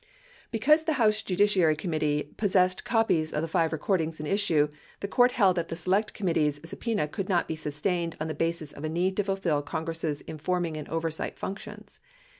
Because 0.49 0.85
the 0.85 0.93
House 0.97 1.21
Judiciary 1.21 1.75
Committee 1.75 2.33
possessed 2.35 2.83
copies 2.83 3.31
of 3.33 3.43
the 3.43 3.47
five 3.47 3.71
recordings 3.71 4.19
in 4.19 4.25
issue, 4.25 4.67
the 4.99 5.07
court 5.07 5.33
held 5.33 5.57
that 5.57 5.67
the 5.67 5.75
Select 5.75 6.15
Committee's 6.15 6.59
sub 6.67 6.79
pena 6.79 7.07
could 7.07 7.29
not 7.29 7.47
be 7.47 7.55
sustained 7.55 8.17
on 8.19 8.27
the 8.27 8.33
basis 8.33 8.71
of 8.73 8.83
a 8.83 8.89
need 8.89 9.15
to 9.17 9.23
fulfill 9.23 9.61
Congress' 9.61 10.21
informing 10.21 10.75
and 10.75 10.89
oversight 10.89 11.37
functions. 11.37 11.99